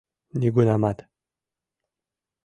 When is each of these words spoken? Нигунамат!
Нигунамат! 0.39 0.97